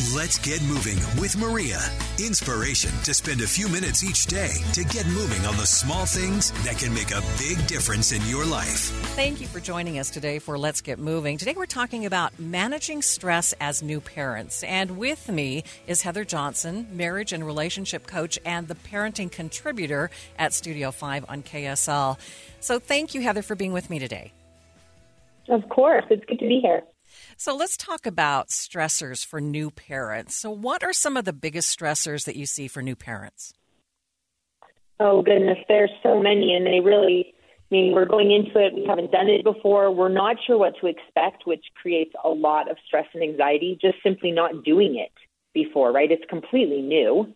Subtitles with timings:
[0.00, 1.78] Let's get moving with Maria.
[2.18, 6.52] Inspiration to spend a few minutes each day to get moving on the small things
[6.64, 8.88] that can make a big difference in your life.
[9.14, 11.36] Thank you for joining us today for Let's Get Moving.
[11.36, 14.62] Today we're talking about managing stress as new parents.
[14.62, 20.54] And with me is Heather Johnson, marriage and relationship coach and the parenting contributor at
[20.54, 22.18] Studio 5 on KSL.
[22.60, 24.32] So thank you, Heather, for being with me today.
[25.50, 26.06] Of course.
[26.08, 26.84] It's good to be here.
[27.40, 30.36] So let's talk about stressors for new parents.
[30.36, 33.54] So, what are some of the biggest stressors that you see for new parents?
[35.00, 38.84] Oh, goodness, there's so many, and they really, I mean, we're going into it, we
[38.86, 42.76] haven't done it before, we're not sure what to expect, which creates a lot of
[42.86, 45.12] stress and anxiety, just simply not doing it
[45.54, 46.12] before, right?
[46.12, 47.32] It's completely new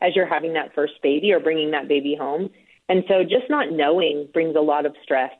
[0.00, 2.50] as you're having that first baby or bringing that baby home.
[2.88, 5.30] And so just not knowing brings a lot of stress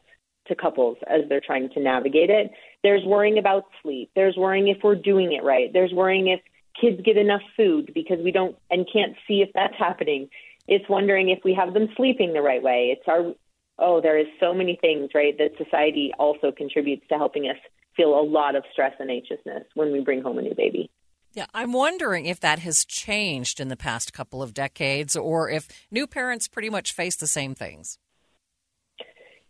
[0.46, 2.52] to couples as they're trying to navigate it.
[2.84, 4.10] There's worrying about sleep.
[4.14, 5.72] There's worrying if we're doing it right.
[5.72, 6.40] There's worrying if
[6.80, 10.28] kids get enough food because we don't and can't see if that's happening.
[10.68, 12.94] It's wondering if we have them sleeping the right way.
[12.96, 13.34] It's our
[13.78, 17.56] oh, there is so many things, right, that society also contributes to helping us
[17.96, 20.90] feel a lot of stress and anxiousness when we bring home a new baby.
[21.32, 25.68] Yeah, I'm wondering if that has changed in the past couple of decades or if
[25.90, 27.98] new parents pretty much face the same things.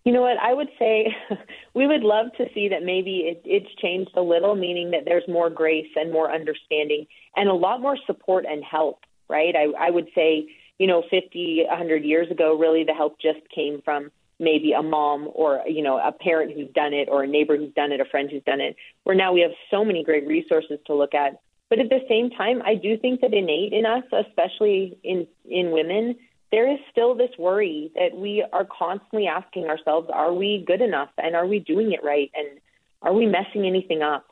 [0.05, 0.37] You know what?
[0.39, 1.15] I would say
[1.75, 5.27] we would love to see that maybe it, it's changed a little, meaning that there's
[5.27, 9.55] more grace and more understanding and a lot more support and help, right?
[9.57, 10.47] I, I would say,
[10.79, 15.31] you know, 50, 100 years ago, really the help just came from maybe a mom
[15.33, 18.05] or, you know, a parent who's done it or a neighbor who's done it, a
[18.05, 21.41] friend who's done it, where now we have so many great resources to look at.
[21.71, 25.71] But at the same time, I do think that innate in us, especially in, in
[25.71, 26.17] women,
[26.55, 31.09] there is still this worry that we are constantly asking ourselves, are we good enough
[31.19, 32.61] and are we doing it right and
[33.03, 34.25] are we messing anything up?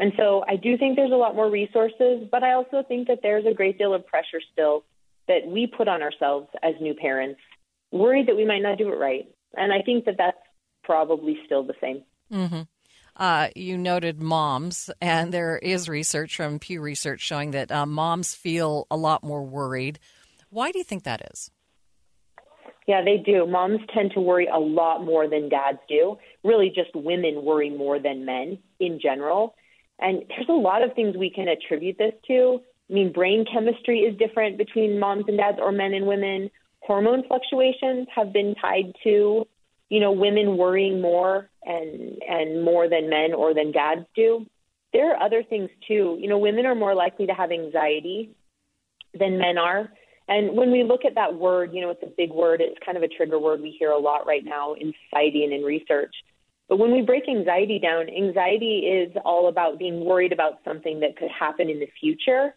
[0.00, 3.18] And so I do think there's a lot more resources, but I also think that
[3.22, 4.84] there's a great deal of pressure still
[5.26, 7.38] that we put on ourselves as new parents,
[7.92, 9.28] worried that we might not do it right.
[9.54, 10.38] And I think that that's
[10.84, 12.02] probably still the same.
[12.32, 12.62] Mm-hmm.
[13.14, 18.34] Uh, you noted moms, and there is research from Pew Research showing that uh, moms
[18.34, 19.98] feel a lot more worried.
[20.48, 21.50] Why do you think that is?
[22.88, 23.46] Yeah, they do.
[23.46, 26.16] Moms tend to worry a lot more than dads do.
[26.42, 29.54] Really, just women worry more than men in general.
[29.98, 32.60] And there's a lot of things we can attribute this to.
[32.88, 36.50] I mean, brain chemistry is different between moms and dads or men and women.
[36.80, 39.46] Hormone fluctuations have been tied to,
[39.90, 44.46] you know, women worrying more and and more than men or than dads do.
[44.94, 46.16] There are other things too.
[46.18, 48.30] You know, women are more likely to have anxiety
[49.12, 49.90] than men are.
[50.28, 52.60] And when we look at that word, you know, it's a big word.
[52.60, 55.52] It's kind of a trigger word we hear a lot right now in society and
[55.52, 56.14] in research.
[56.68, 61.16] But when we break anxiety down, anxiety is all about being worried about something that
[61.16, 62.54] could happen in the future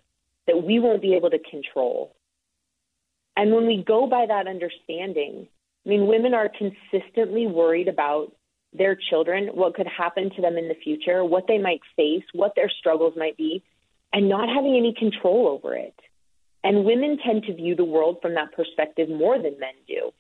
[0.48, 2.14] that we won't be able to control.
[3.38, 5.48] And when we go by that understanding,
[5.86, 8.36] I mean, women are consistently worried about
[8.74, 12.53] their children, what could happen to them in the future, what they might face, what
[12.56, 13.64] their struggles might be,
[14.14, 15.96] and not having any control over it.
[16.64, 20.12] And women tend to view the world from that perspective more than men do.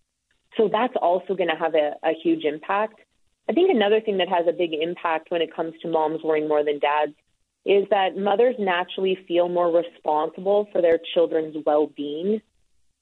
[0.57, 2.99] So that's also going to have a, a huge impact.
[3.49, 6.47] I think another thing that has a big impact when it comes to moms worrying
[6.47, 7.13] more than dads
[7.65, 12.41] is that mothers naturally feel more responsible for their children's well being,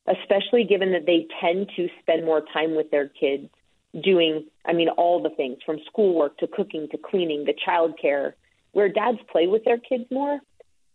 [0.08, 3.50] especially given that they tend to spend more time with their kids
[4.04, 8.34] doing, I mean, all the things from schoolwork to cooking to cleaning to childcare,
[8.72, 10.40] where dads play with their kids more.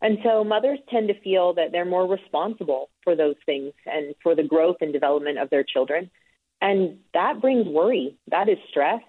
[0.05, 4.35] And so mothers tend to feel that they're more responsible for those things and for
[4.35, 6.11] the growth and development of their children.
[6.61, 8.15] And that brings worry.
[8.31, 9.01] That is stress.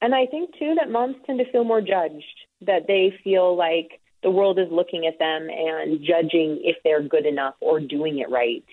[0.00, 2.24] And I think, too, that moms tend to feel more judged,
[2.60, 7.26] that they feel like the world is looking at them and judging if they're good
[7.26, 8.64] enough or doing it right.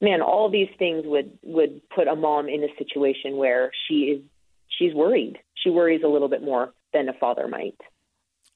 [0.00, 4.22] Man, all these things would, would put a mom in a situation where she is
[4.68, 5.40] she's worried.
[5.54, 7.80] She worries a little bit more than a father might.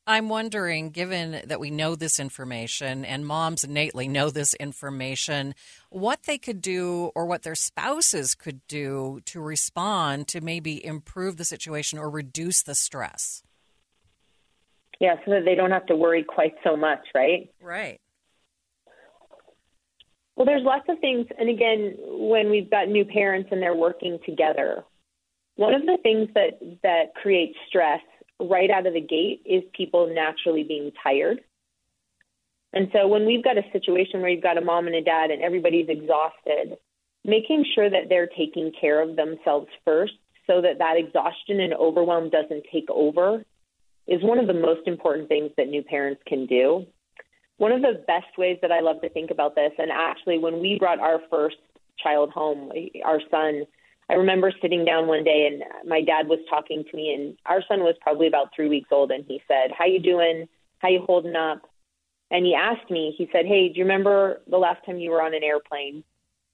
[0.06, 5.54] I'm wondering, given that we know this information and moms innately know this information,
[5.91, 11.36] what they could do or what their spouses could do to respond to maybe improve
[11.36, 13.42] the situation or reduce the stress.
[15.00, 17.50] Yeah, so that they don't have to worry quite so much, right?
[17.62, 18.00] Right.
[20.36, 21.26] Well, there's lots of things.
[21.38, 24.84] And again, when we've got new parents and they're working together,
[25.56, 28.00] one of the things that, that creates stress
[28.41, 31.41] right out of the gate is people naturally being tired.
[32.72, 35.31] And so when we've got a situation where you've got a mom and a dad
[35.31, 36.78] and everybody's exhausted,
[37.25, 40.15] making sure that they're taking care of themselves first
[40.47, 43.45] so that that exhaustion and overwhelm doesn't take over
[44.07, 46.87] is one of the most important things that new parents can do.
[47.60, 50.60] one of the best ways that I love to think about this, and actually, when
[50.60, 51.57] we brought our first
[52.03, 52.72] child home,
[53.04, 53.65] our son,
[54.10, 57.62] I remember sitting down one day and my dad was talking to me, and our
[57.68, 60.48] son was probably about three weeks old, and he said, "How you doing?
[60.78, 61.62] How you holding up?"
[62.33, 65.22] And he asked me, he said, "Hey, do you remember the last time you were
[65.22, 66.03] on an airplane?"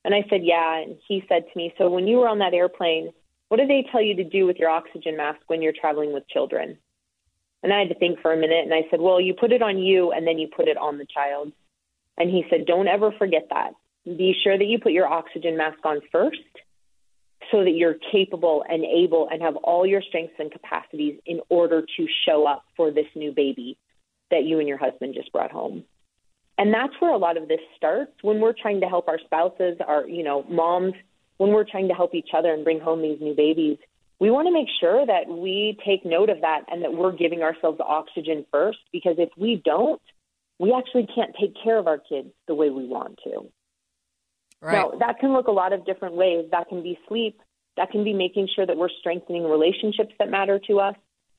[0.05, 2.53] And I said, "Yeah." And he said to me, "So when you were on that
[2.53, 3.11] airplane,
[3.49, 6.29] what did they tell you to do with your oxygen mask when you're traveling with
[6.29, 6.79] children?"
[7.63, 9.63] And I had to think for a minute, and I said, "Well, you put it
[9.63, 11.53] on you, and then you put it on the child."
[12.19, 13.73] And he said, "Don't ever forget that.
[14.05, 16.43] Be sure that you put your oxygen mask on first
[17.51, 21.83] so that you're capable and able and have all your strengths and capacities in order
[21.97, 23.77] to show up for this new baby
[24.31, 25.85] that you and your husband just brought home.
[26.59, 29.77] And that's where a lot of this starts when we're trying to help our spouses,
[29.87, 30.95] our, you know, moms,
[31.37, 33.77] when we're trying to help each other and bring home these new babies.
[34.19, 37.43] We want to make sure that we take note of that and that we're giving
[37.43, 40.01] ourselves oxygen first because if we don't,
[40.59, 43.51] we actually can't take care of our kids the way we want to.
[44.61, 44.73] Right.
[44.73, 46.47] Now, that can look a lot of different ways.
[46.51, 47.41] That can be sleep.
[47.77, 50.95] That can be making sure that we're strengthening relationships that matter to us.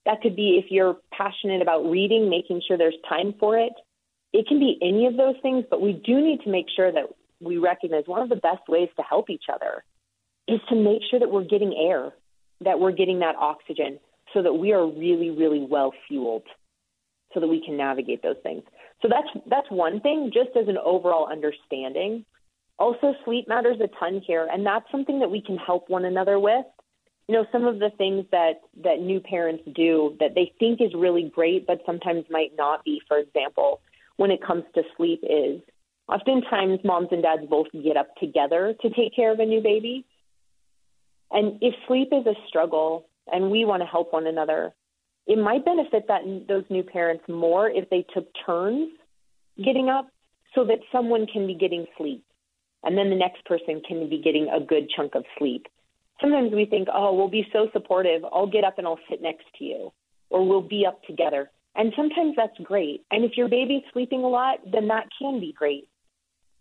[0.05, 3.73] That could be if you're passionate about reading, making sure there's time for it.
[4.33, 7.05] It can be any of those things, but we do need to make sure that
[7.41, 9.83] we recognize one of the best ways to help each other
[10.47, 12.13] is to make sure that we're getting air,
[12.61, 13.99] that we're getting that oxygen
[14.33, 16.43] so that we are really, really well fueled
[17.33, 18.63] so that we can navigate those things.
[19.01, 22.25] So that's that's one thing, just as an overall understanding.
[22.79, 26.39] Also, sleep matters a ton here, and that's something that we can help one another
[26.39, 26.65] with.
[27.27, 30.93] You know, some of the things that that new parents do that they think is
[30.93, 33.01] really great, but sometimes might not be.
[33.07, 33.81] For example,
[34.17, 35.59] when it comes to sleep, is
[36.07, 40.05] oftentimes moms and dads both get up together to take care of a new baby.
[41.31, 44.73] And if sleep is a struggle, and we want to help one another,
[45.25, 48.89] it might benefit that those new parents more if they took turns
[49.57, 50.07] getting up
[50.55, 52.23] so that someone can be getting sleep
[52.87, 55.67] and then the next person can be getting a good chunk of sleep.
[56.21, 58.23] Sometimes we think, oh, we'll be so supportive.
[58.23, 59.91] I'll get up and I'll sit next to you,
[60.29, 61.51] or we'll be up together.
[61.75, 63.03] And sometimes that's great.
[63.11, 65.89] And if your baby's sleeping a lot, then that can be great.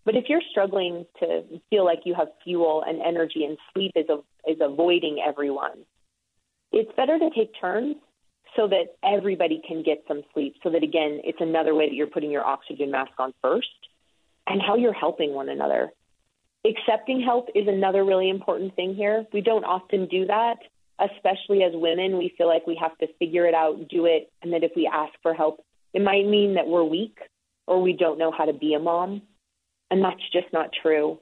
[0.04, 4.06] But if you're struggling to feel like you have fuel and energy and sleep is,
[4.08, 4.18] a,
[4.50, 5.84] is avoiding everyone,
[6.72, 7.94] it's better to take turns
[8.56, 10.56] so that everybody can get some sleep.
[10.64, 13.68] So that, again, it's another way that you're putting your oxygen mask on first
[14.48, 15.92] and how you're helping one another.
[16.66, 19.24] Accepting help is another really important thing here.
[19.32, 20.56] We don't often do that,
[20.98, 22.18] especially as women.
[22.18, 24.90] We feel like we have to figure it out, do it, and that if we
[24.92, 27.18] ask for help, it might mean that we're weak
[27.66, 29.22] or we don't know how to be a mom.
[29.90, 31.18] And that's just not true.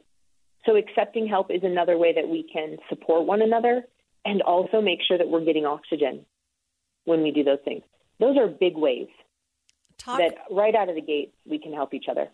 [0.64, 3.82] So, accepting help is another way that we can support one another
[4.24, 6.24] and also make sure that we're getting oxygen
[7.04, 7.82] when we do those things.
[8.18, 9.08] Those are big ways
[9.98, 10.18] Talk.
[10.18, 12.28] that right out of the gate we can help each other.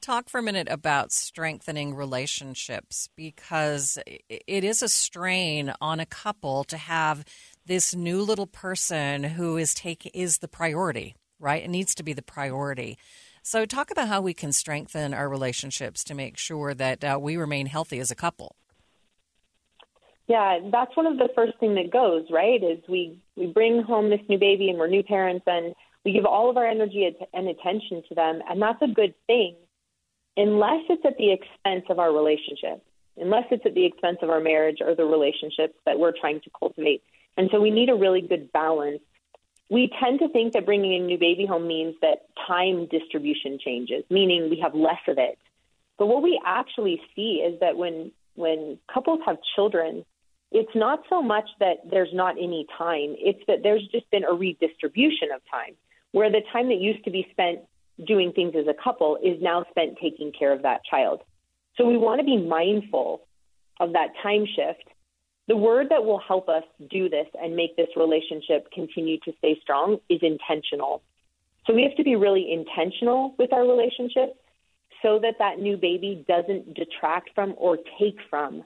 [0.00, 6.64] Talk for a minute about strengthening relationships because it is a strain on a couple
[6.64, 7.26] to have
[7.66, 11.62] this new little person who is take is the priority, right?
[11.62, 12.96] It needs to be the priority.
[13.42, 17.36] So, talk about how we can strengthen our relationships to make sure that uh, we
[17.36, 18.56] remain healthy as a couple.
[20.26, 22.64] Yeah, that's one of the first thing that goes right.
[22.64, 26.24] Is we we bring home this new baby and we're new parents and we give
[26.24, 29.54] all of our energy and attention to them, and that's a good thing
[30.36, 32.82] unless it's at the expense of our relationship,
[33.16, 36.50] unless it's at the expense of our marriage or the relationships that we're trying to
[36.58, 37.02] cultivate.
[37.36, 39.00] And so we need a really good balance.
[39.70, 44.04] We tend to think that bringing a new baby home means that time distribution changes,
[44.10, 45.38] meaning we have less of it.
[45.98, 50.04] But what we actually see is that when when couples have children,
[50.50, 54.32] it's not so much that there's not any time, it's that there's just been a
[54.32, 55.74] redistribution of time,
[56.12, 57.60] where the time that used to be spent
[58.06, 61.20] doing things as a couple is now spent taking care of that child.
[61.76, 63.22] So we want to be mindful
[63.80, 64.88] of that time shift.
[65.48, 69.58] The word that will help us do this and make this relationship continue to stay
[69.60, 71.02] strong is intentional.
[71.66, 74.36] So we have to be really intentional with our relationship
[75.02, 78.64] so that that new baby doesn't detract from or take from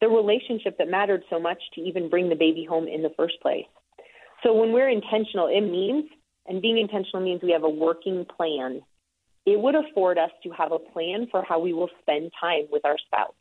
[0.00, 3.40] the relationship that mattered so much to even bring the baby home in the first
[3.40, 3.66] place.
[4.42, 6.06] So when we're intentional, it means
[6.50, 8.82] and being intentional means we have a working plan.
[9.46, 12.84] It would afford us to have a plan for how we will spend time with
[12.84, 13.36] our spouse,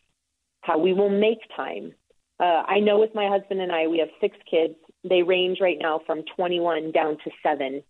[0.61, 1.93] how we will make time.
[2.39, 4.75] Uh, I know with my husband and I, we have six kids.
[5.03, 7.81] They range right now from 21 down to seven.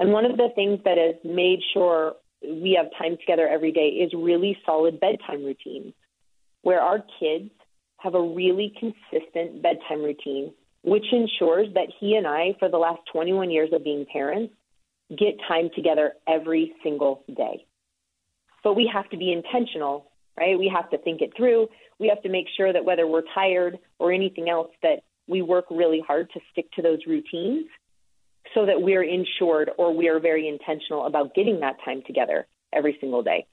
[0.00, 3.88] And one of the things that has made sure we have time together every day
[3.88, 5.94] is really solid bedtime routines,
[6.62, 7.50] where our kids
[7.98, 10.52] have a really consistent bedtime routine
[10.88, 14.54] which ensures that he and I, for the last 21 years of being parents,
[15.10, 17.66] get time together every single day.
[18.62, 20.58] But we have to be intentional, right?
[20.58, 21.68] We have to think it through.
[21.98, 25.66] We have to make sure that whether we're tired or anything else, that we work
[25.70, 27.66] really hard to stick to those routines
[28.54, 32.96] so that we're insured or we are very intentional about getting that time together every
[33.00, 33.46] single day.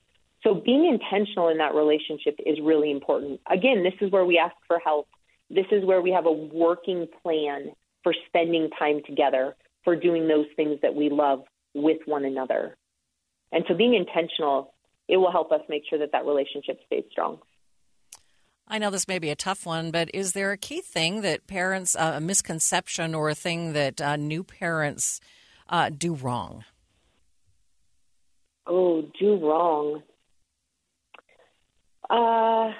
[0.43, 3.41] So being intentional in that relationship is really important.
[3.49, 5.07] Again, this is where we ask for help.
[5.49, 7.71] This is where we have a working plan
[8.03, 12.75] for spending time together, for doing those things that we love with one another.
[13.51, 14.73] And so being intentional,
[15.07, 17.39] it will help us make sure that that relationship stays strong.
[18.67, 21.45] I know this may be a tough one, but is there a key thing that
[21.45, 25.19] parents, uh, a misconception or a thing that uh, new parents
[25.69, 26.65] uh, do wrong?
[28.65, 30.01] Oh, do wrong.
[32.09, 32.71] Uh,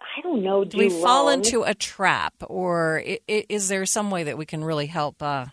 [0.00, 0.64] I don't know.
[0.64, 1.02] Do, do we wrong.
[1.02, 5.46] fall into a trap, or is there some way that we can really help uh,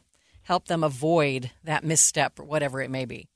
[0.44, 3.27] help them avoid that misstep, or whatever it may be?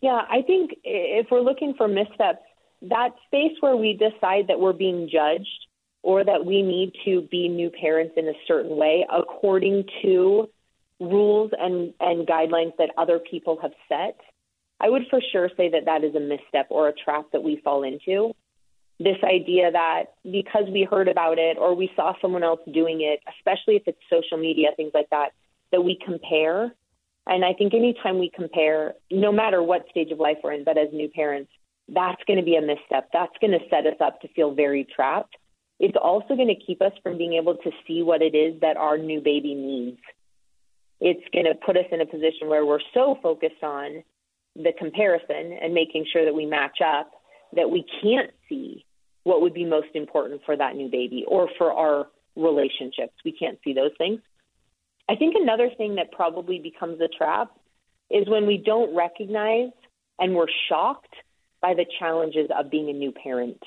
[0.00, 2.42] Yeah, I think if we're looking for missteps,
[2.82, 5.66] that space where we decide that we're being judged
[6.02, 10.48] or that we need to be new parents in a certain way according to
[11.00, 14.18] rules and, and guidelines that other people have set,
[14.80, 17.60] I would for sure say that that is a misstep or a trap that we
[17.62, 18.32] fall into.
[19.00, 23.20] This idea that because we heard about it or we saw someone else doing it,
[23.38, 25.30] especially if it's social media, things like that,
[25.70, 26.74] that we compare.
[27.26, 30.78] And I think anytime we compare, no matter what stage of life we're in, but
[30.78, 31.52] as new parents,
[31.88, 33.08] that's going to be a misstep.
[33.12, 35.36] That's going to set us up to feel very trapped.
[35.78, 38.76] It's also going to keep us from being able to see what it is that
[38.76, 40.00] our new baby needs.
[41.00, 44.02] It's going to put us in a position where we're so focused on
[44.56, 47.12] the comparison and making sure that we match up
[47.54, 48.84] that we can't see
[49.28, 53.12] what would be most important for that new baby or for our relationships.
[53.26, 54.20] We can't see those things.
[55.06, 57.50] I think another thing that probably becomes a trap
[58.10, 59.68] is when we don't recognize
[60.18, 61.12] and we're shocked
[61.60, 63.62] by the challenges of being a new parent.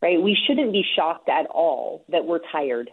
[0.00, 0.20] Right?
[0.20, 2.90] We shouldn't be shocked at all that we're tired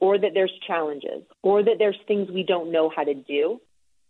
[0.00, 3.60] or that there's challenges or that there's things we don't know how to do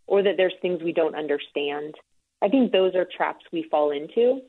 [0.07, 1.97] or that there's things we don't understand.
[2.41, 4.43] I think those are traps we fall into.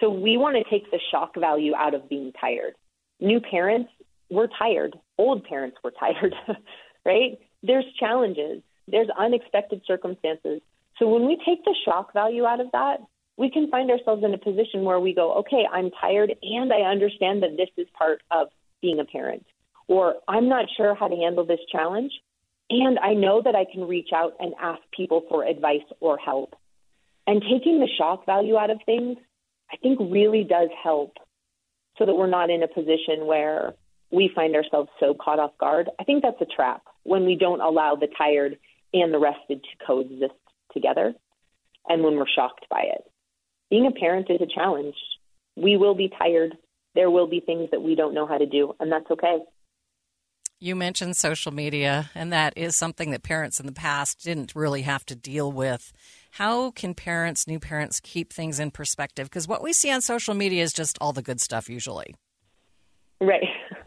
[0.00, 2.74] So we want to take the shock value out of being tired.
[3.20, 3.90] New parents,
[4.30, 4.96] we're tired.
[5.18, 6.34] Old parents, we're tired,
[7.04, 7.38] right?
[7.62, 10.60] There's challenges, there's unexpected circumstances.
[10.98, 12.98] So when we take the shock value out of that,
[13.36, 16.82] we can find ourselves in a position where we go, okay, I'm tired and I
[16.88, 18.48] understand that this is part of
[18.80, 19.44] being a parent.
[19.88, 22.12] Or I'm not sure how to handle this challenge.
[22.70, 26.54] And I know that I can reach out and ask people for advice or help.
[27.26, 29.18] And taking the shock value out of things,
[29.74, 31.14] I think really does help
[31.98, 33.74] so that we're not in a position where
[34.10, 35.90] we find ourselves so caught off guard.
[36.00, 38.56] I think that's a trap when we don't allow the tired
[38.92, 40.32] and the rested to coexist
[40.72, 41.12] together
[41.88, 43.04] and when we're shocked by it
[43.74, 44.94] being a parent is a challenge.
[45.56, 46.56] We will be tired.
[46.94, 49.38] There will be things that we don't know how to do, and that's okay.
[50.60, 54.82] You mentioned social media, and that is something that parents in the past didn't really
[54.82, 55.92] have to deal with.
[56.34, 59.30] How can parents, new parents, keep things in perspective?
[59.30, 62.12] Because what we see on social media is just all the good stuff usually.
[63.20, 63.44] Right.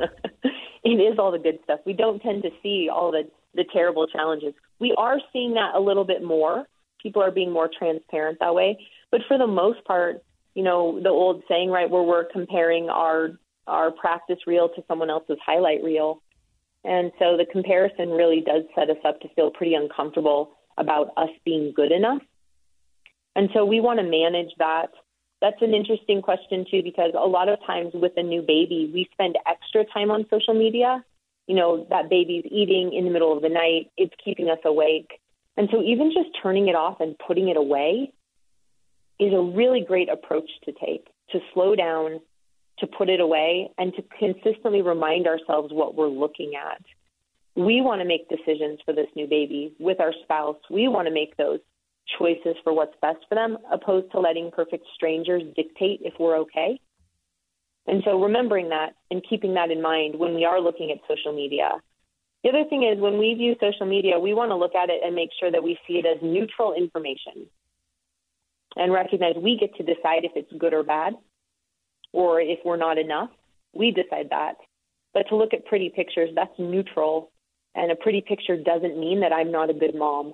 [0.85, 1.81] it is all the good stuff.
[1.85, 3.23] We don't tend to see all the,
[3.53, 4.53] the terrible challenges.
[4.79, 6.63] We are seeing that a little bit more.
[7.03, 8.77] People are being more transparent that way.
[9.11, 10.23] But for the most part,
[10.55, 13.31] you know, the old saying, right, where we're comparing our
[13.67, 16.21] our practice reel to someone else's highlight reel.
[16.85, 21.27] And so the comparison really does set us up to feel pretty uncomfortable about us
[21.43, 22.21] being good enough.
[23.38, 24.89] And so we want to manage that.
[25.41, 29.08] That's an interesting question, too, because a lot of times with a new baby, we
[29.13, 31.06] spend extra time on social media.
[31.46, 35.22] You know, that baby's eating in the middle of the night, it's keeping us awake.
[35.56, 38.12] And so even just turning it off and putting it away
[39.20, 42.20] is a really great approach to take to slow down,
[42.79, 46.82] to put it away, and to consistently remind ourselves what we're looking at.
[47.56, 50.58] We want to make decisions for this new baby with our spouse.
[50.70, 51.60] We want to make those
[52.17, 56.79] choices for what's best for them, opposed to letting perfect strangers dictate if we're okay.
[57.87, 61.33] And so remembering that and keeping that in mind when we are looking at social
[61.33, 61.69] media.
[62.43, 65.01] The other thing is when we view social media, we want to look at it
[65.03, 67.47] and make sure that we see it as neutral information
[68.75, 71.13] and recognize we get to decide if it's good or bad
[72.13, 73.29] or if we're not enough.
[73.73, 74.55] We decide that.
[75.13, 77.31] But to look at pretty pictures, that's neutral.
[77.73, 80.33] And a pretty picture doesn't mean that I'm not a good mom.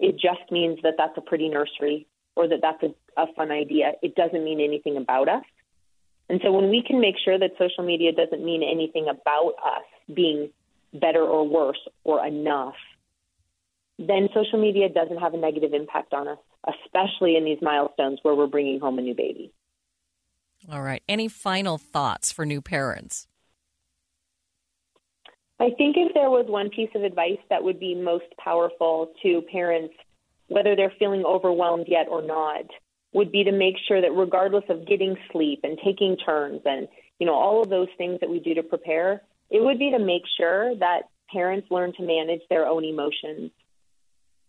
[0.00, 3.92] It just means that that's a pretty nursery or that that's a, a fun idea.
[4.02, 5.44] It doesn't mean anything about us.
[6.28, 10.14] And so when we can make sure that social media doesn't mean anything about us
[10.14, 10.50] being
[10.94, 12.76] better or worse or enough,
[13.98, 18.34] then social media doesn't have a negative impact on us, especially in these milestones where
[18.34, 19.52] we're bringing home a new baby.
[20.70, 21.02] All right.
[21.08, 23.26] Any final thoughts for new parents?
[25.60, 29.42] I think if there was one piece of advice that would be most powerful to
[29.52, 29.92] parents,
[30.48, 32.64] whether they're feeling overwhelmed yet or not,
[33.12, 36.88] would be to make sure that regardless of getting sleep and taking turns and
[37.18, 39.98] you know all of those things that we do to prepare, it would be to
[39.98, 43.50] make sure that parents learn to manage their own emotions.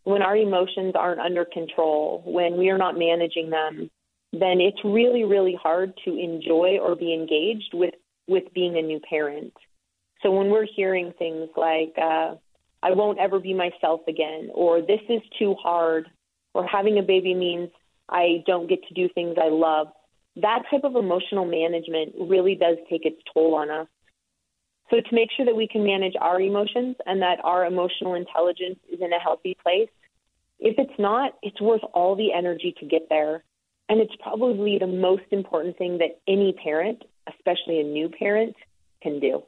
[0.04, 3.92] When our emotions aren't under control, when we are not managing them,
[4.32, 7.96] then it's really really hard to enjoy or be engaged with
[8.30, 9.54] with being a new parent.
[10.22, 12.36] So when we're hearing things like uh,
[12.84, 16.10] "I won't ever be myself again," or "This is too hard,"
[16.54, 17.70] or having a baby means
[18.10, 19.88] I don't get to do things I love,
[20.38, 23.88] that type of emotional management really does take its toll on us.
[24.90, 28.80] So to make sure that we can manage our emotions and that our emotional intelligence
[28.92, 29.90] is in a healthy place,
[30.60, 33.44] if it's not, it's worth all the energy to get there.
[33.88, 38.56] And it's probably the most important thing that any parent, especially a new parent,
[39.02, 39.44] can do.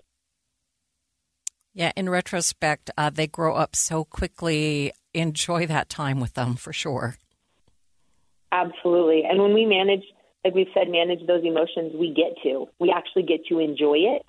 [1.74, 4.94] Yeah, in retrospect, uh, they grow up so quickly.
[5.14, 7.18] Enjoy that time with them for sure.
[8.52, 9.24] Absolutely.
[9.28, 10.04] And when we manage,
[10.46, 12.68] like we've said, manage those emotions, we get to.
[12.80, 14.24] We actually get to enjoy it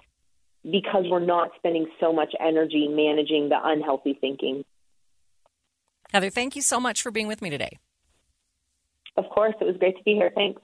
[0.65, 4.65] because we're not spending so much energy managing the unhealthy thinking.
[6.13, 7.79] Heather, thank you so much for being with me today.
[9.17, 10.31] Of course, it was great to be here.
[10.35, 10.63] Thanks.